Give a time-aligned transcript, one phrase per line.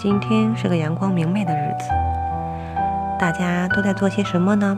[0.00, 1.90] 今天是个阳光明媚的日子，
[3.18, 4.76] 大家都在做些什么呢？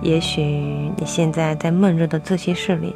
[0.00, 0.42] 也许
[0.96, 2.92] 你现在在闷热的自习室里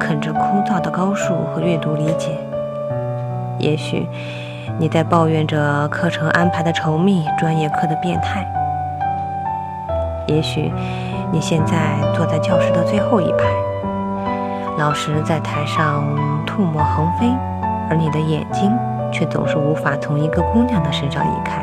[0.00, 2.36] 啃着枯燥的高数和阅读理解，
[3.60, 4.04] 也许
[4.80, 8.44] 你在抱怨着课程安排的稠密、专业课的变态，
[10.26, 10.72] 也许
[11.30, 13.44] 你现在坐在教室的最后一排，
[14.76, 16.04] 老师在台上
[16.44, 17.28] 吐沫横飞，
[17.88, 18.76] 而你的眼睛
[19.14, 21.62] 却总是无法从一个姑娘的身上移开。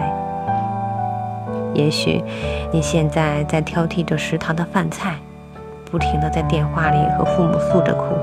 [1.74, 2.24] 也许
[2.72, 5.16] 你现在在挑剔着食堂的饭菜，
[5.91, 8.16] 不停的在电话里和父母诉着苦。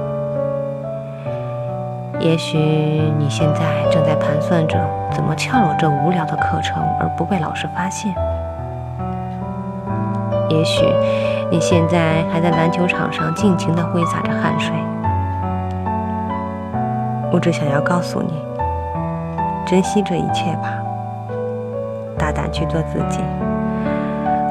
[2.19, 4.77] 也许你现在正在盘算着
[5.13, 8.13] 怎么翘了这无聊的课程而不被老师发现。
[10.49, 10.85] 也许
[11.51, 14.75] 你现在还在篮球场上尽情的挥洒着汗水。
[17.31, 18.33] 我只想要告诉你，
[19.69, 20.73] 珍惜这一切吧。
[22.19, 23.21] 大胆去做自己，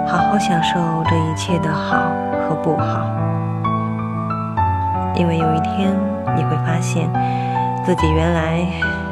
[0.07, 0.79] 好好享受
[1.09, 2.11] 这一切的好
[2.47, 3.07] 和不好。
[5.15, 5.91] 因为有一天
[6.35, 7.09] 你会发现，
[7.83, 8.63] 自己原来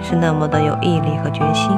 [0.03, 1.71] 是那么的有毅力和决心。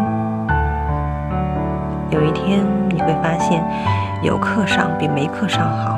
[2.09, 3.63] 有一天你会发现，
[4.21, 5.97] 有课上比没课上好。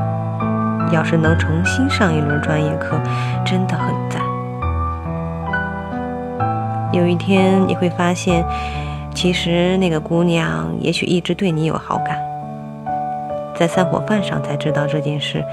[0.91, 2.95] 要是能重新上一轮专业课，
[3.43, 4.28] 真的很赞。
[6.91, 8.45] 有一天你会发现。
[9.11, 12.17] 其实那个姑娘也许一直对你有好感，
[13.57, 15.43] 在散伙饭上才知道这件事，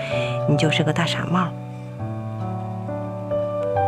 [0.47, 1.49] 你就是个大傻帽。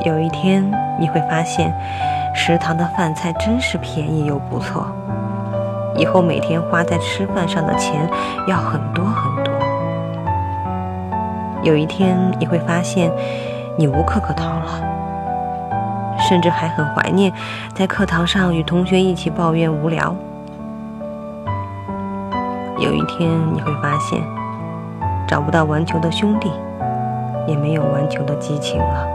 [0.04, 0.68] 有一天
[0.98, 1.72] 你会发现，
[2.34, 4.86] 食堂的饭菜真是便宜又不错，
[5.94, 7.94] 以后每天花在吃饭上的钱
[8.48, 9.54] 要很多很多。
[11.62, 13.12] 有一天你会发现，
[13.76, 14.97] 你无课可逃了。
[16.28, 17.32] 甚至还很怀念
[17.74, 20.14] 在课堂上与同学一起抱怨无聊。
[22.78, 24.22] 有一天你会发现，
[25.26, 26.52] 找不到玩球的兄弟，
[27.46, 29.08] 也没有玩球的激情了。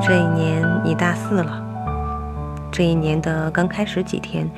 [0.00, 1.60] 这一年你大四了，
[2.70, 4.48] 这一年的刚开始几天，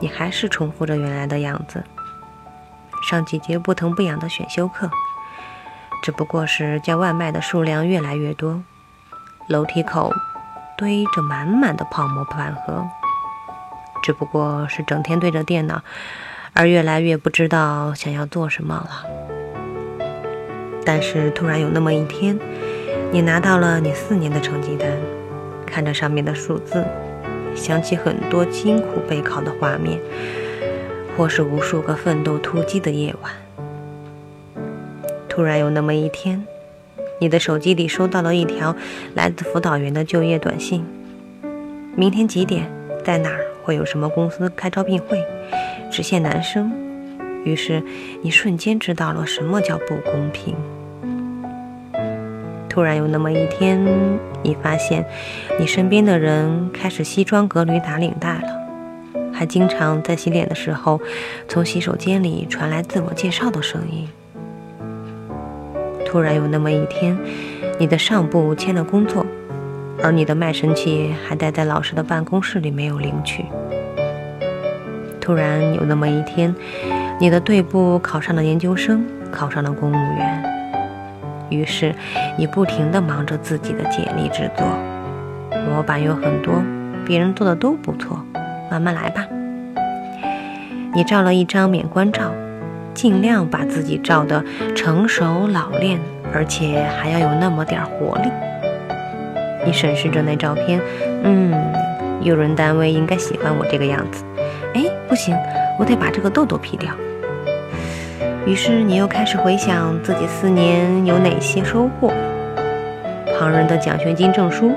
[0.00, 1.84] 你还是重复着原来的样子，
[3.08, 4.90] 上几节不疼不痒的选修课，
[6.02, 8.60] 只不过是叫外卖的数量越来越多。
[9.46, 10.10] 楼梯口
[10.76, 12.82] 堆着满满的泡沫饭盒，
[14.02, 15.82] 只不过是整天对着电脑，
[16.54, 19.04] 而越来越不知道想要做什么了。
[20.84, 22.38] 但是突然有那么一天，
[23.12, 24.88] 你拿到了你四年的成绩单，
[25.66, 26.82] 看着上面的数字，
[27.54, 30.00] 想起很多辛苦备考的画面，
[31.16, 33.32] 或是无数个奋斗突击的夜晚。
[35.28, 36.46] 突然有那么一天。
[37.20, 38.74] 你的手机里收到了一条
[39.14, 40.84] 来自辅导员的就业短信：
[41.96, 42.70] 明天几点，
[43.04, 45.22] 在哪儿会有什么公司开招聘会，
[45.90, 46.72] 只限男生。
[47.44, 47.82] 于是
[48.22, 50.54] 你瞬间知道了什么叫不公平。
[52.68, 53.78] 突然有那么一天，
[54.42, 55.06] 你发现
[55.60, 61.00] 你身边的人开始西装革履打领带了，还经常在洗脸的时候
[61.48, 64.08] 从洗手间里传来自我介绍的声音。
[66.14, 67.18] 突然有那么一天，
[67.76, 69.26] 你的上部签了工作，
[70.00, 73.44] 而你的卖身契还待在老师的办公室里没有领取。
[75.20, 76.54] 突然有那么一天，
[77.18, 80.44] 你的队部考上了研究生，考上了公务员。
[81.50, 81.92] 于是
[82.38, 84.64] 你不停地忙着自己的简历制作，
[85.68, 86.62] 模板有很多，
[87.04, 88.24] 别人做的都不错，
[88.70, 89.26] 慢慢来吧。
[90.94, 92.30] 你照了一张免冠照。
[92.94, 94.42] 尽量把自己照得
[94.74, 95.98] 成熟老练，
[96.32, 98.30] 而且还要有那么点活力。
[99.66, 100.80] 你审视着那照片，
[101.24, 101.52] 嗯，
[102.22, 104.24] 用人单位应该喜欢我这个样子。
[104.74, 105.36] 哎，不行，
[105.78, 106.90] 我得把这个痘痘 P 掉。
[108.46, 112.12] 于是你又开始回想自己四年有哪些收获：
[113.38, 114.72] 旁人的奖学金证书、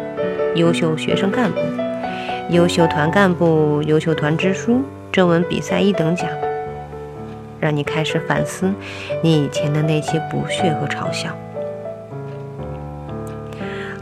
[0.56, 1.59] 优秀学生干部、
[2.50, 4.81] 优秀团干部、优秀团支书、
[5.12, 6.30] 征文比赛一等奖。
[7.59, 8.74] 让你开始反思
[9.24, 11.30] 你以前的那些不屑和嘲笑。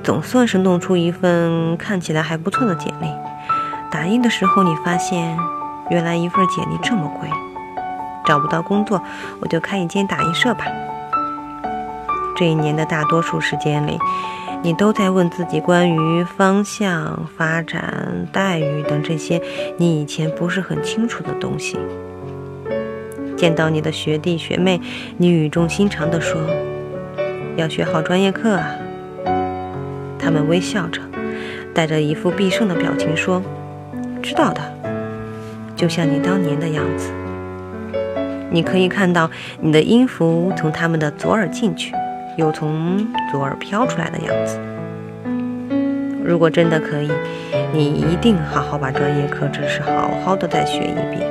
[0.03, 3.07] 总算是弄出一份看起来还不错的简历。
[3.89, 5.37] 打印的时候，你发现
[5.89, 7.29] 原来一份简历这么贵。
[8.25, 9.01] 找不到工作，
[9.39, 10.65] 我就开一间打印社吧。
[12.35, 13.97] 这一年的大多数时间里，
[14.61, 19.41] 你都在问自己关于方向、发展、待遇等这些
[19.77, 21.77] 你以前不是很清楚的东西。
[23.35, 24.79] 见到你的学弟学妹，
[25.17, 26.41] 你语重心长地说
[27.57, 28.75] ：“要学好专业课啊。”
[30.17, 31.01] 他们微笑着，
[31.73, 33.41] 带着一副必胜的表情说
[34.23, 34.61] ：“知道的，
[35.75, 37.11] 就像你当年的样子。
[38.49, 39.29] 你可以看到
[39.59, 41.93] 你的音符从他们的左耳进去，
[42.37, 44.57] 又从左耳飘出来的样子。
[46.23, 47.11] 如果真的可以，
[47.73, 51.21] 你一定好好把专业课知识好好的再学一遍，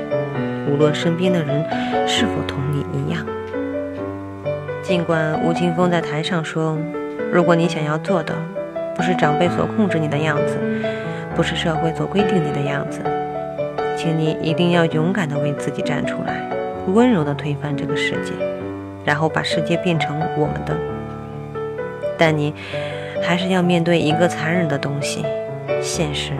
[0.70, 1.64] 无论身边的人
[2.06, 3.24] 是否同你一样。
[4.82, 6.78] 尽管吴青峰在台上说
[7.32, 8.34] ：“如果你想要做的
[8.94, 10.58] 不是长辈所控制你的样子，
[11.34, 13.00] 不是社会所规定你的样子，
[13.96, 16.48] 请你一定要勇敢地为自己站出来，
[16.88, 18.32] 温柔地推翻这个世界，
[19.04, 20.76] 然后把世界变成我们的。
[22.18, 22.54] 但你
[23.22, 25.24] 还是要面对一个残忍的东西——
[25.80, 26.32] 现实。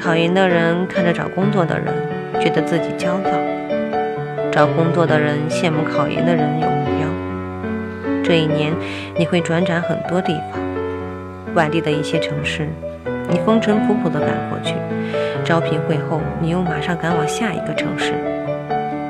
[0.00, 1.94] 考研的人看着找工作的人，
[2.44, 3.30] 觉得自己焦躁。”
[4.52, 7.08] 找工作的人羡慕考研的人有目标。
[8.22, 8.72] 这一年
[9.18, 10.60] 你会转转很多地方，
[11.54, 12.68] 外地的一些城市，
[13.28, 14.74] 你风尘仆仆地赶过去。
[15.44, 18.12] 招聘会后，你又马上赶往下一个城市，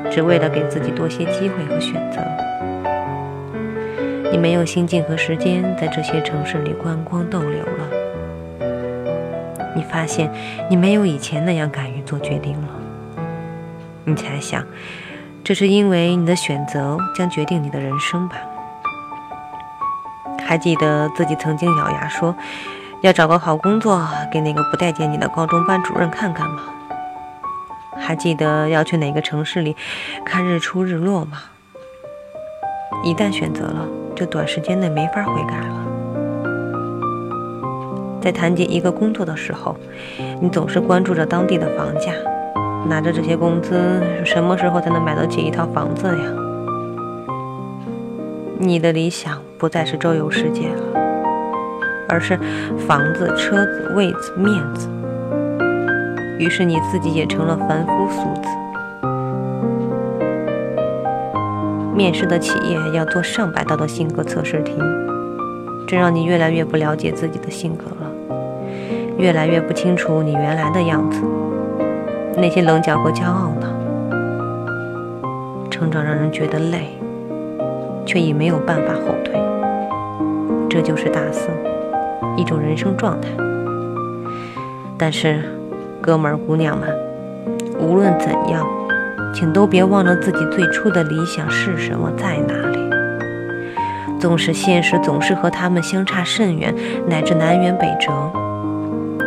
[0.09, 2.19] 只为了给自己多些机会和选择。
[4.31, 7.87] 你没有心境和时间在这些城市里观光逗留了。
[9.75, 10.29] 你发现
[10.69, 12.67] 你没有以前那样敢于做决定了。
[14.05, 14.63] 你才想。
[15.43, 18.37] 这是因为你的选择将决定你的人生吧？
[20.43, 22.35] 还记得自己曾经咬牙说
[23.01, 26.63] 要找个好工作给那个不待见你的高中班主任看看吗？
[27.97, 29.75] 还记得要去哪个城市里
[30.25, 31.37] 看日出日落吗？
[33.03, 35.85] 一旦选择了，就短时间内没法悔改了。
[38.21, 39.77] 在谈及一个工作的时候，
[40.41, 42.11] 你总是关注着当地的房价。
[42.87, 46.23] 拿着这些工资，什么时候才能买得起一套房子呀？
[48.57, 50.81] 你的理想不再是周游世界了，
[52.07, 52.39] 而是
[52.87, 54.87] 房子、车子、位子、面子。
[56.39, 58.49] 于是你自己也成了凡夫俗子。
[61.93, 64.73] 面试的企业要做上百道的性格测试题，
[65.87, 68.11] 这让你越来越不了解自己的性格了，
[69.17, 71.21] 越来越不清楚你原来的样子。
[72.37, 73.67] 那些棱角和骄傲呢？
[75.71, 76.97] 成长让人觉得累，
[78.05, 79.41] 却已没有办法后退。
[80.69, 81.49] 这就是大四，
[82.35, 83.29] 一种人生状态。
[84.97, 85.43] 但是，
[86.01, 86.89] 哥们儿姑娘们，
[87.79, 88.67] 无论怎样，
[89.33, 92.79] 请都别忘了自己最初的理想是什么，在哪里。
[94.19, 96.73] 纵使现实总是和他们相差甚远，
[97.07, 98.11] 乃至南辕北辙。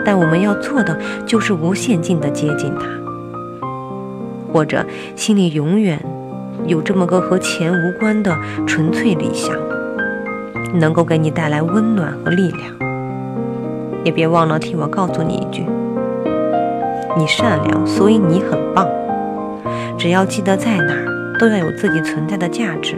[0.04, 2.86] 但我们要做的就是无限近的接近他，
[4.52, 4.84] 或者
[5.14, 6.00] 心里永远
[6.66, 8.36] 有这么个和钱无关的
[8.66, 9.54] 纯粹理想，
[10.74, 12.62] 能够给你带来温暖和力量。
[14.04, 15.66] 也别忘了替我告诉你一句：
[17.16, 18.88] 你善良，所以你很棒。
[19.98, 22.96] 只要记得在哪儿都要有自己存在的价值，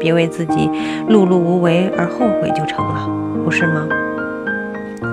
[0.00, 0.68] 别为自己
[1.08, 3.08] 碌碌无为而后悔就成了，
[3.44, 3.86] 不是吗？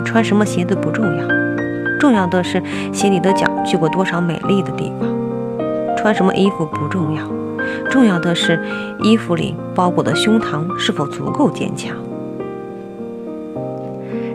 [0.06, 1.28] 穿什么鞋子不重要，
[2.00, 2.62] 重要的是
[2.92, 5.10] 鞋里的脚去过多少美丽的地方。
[6.02, 7.28] 穿什么衣服不重要，
[7.90, 8.58] 重要的是
[9.02, 11.94] 衣服里包裹的胸膛是否足够坚强。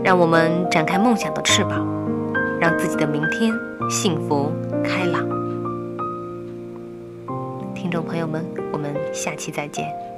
[0.02, 1.86] 让我们展开梦想的翅膀，
[2.60, 3.50] 让自己的明天
[3.88, 4.52] 幸福
[4.84, 5.26] 开朗。
[7.74, 10.13] 听众朋友们，我们下期再见。